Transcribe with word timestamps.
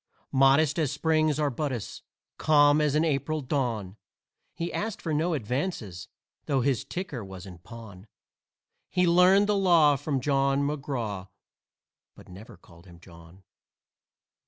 Modest 0.31 0.79
as 0.79 0.91
Spring's 0.91 1.39
arbutus, 1.39 2.01
calm 2.39 2.81
as 2.81 2.95
an 2.95 3.05
April 3.05 3.39
dawn, 3.41 3.97
He 4.55 4.73
asked 4.73 4.99
for 4.99 5.13
no 5.13 5.35
advances 5.35 6.07
though 6.47 6.61
his 6.61 6.83
ticker 6.83 7.23
was 7.23 7.45
in 7.45 7.59
pawn; 7.59 8.07
He 8.89 9.05
learned 9.05 9.45
the 9.45 9.55
law 9.55 9.95
from 9.97 10.19
Jawn 10.19 10.63
McGraw 10.63 11.27
but 12.15 12.27
never 12.29 12.57
called 12.57 12.87
him 12.87 12.99
"Jawn." 12.99 13.43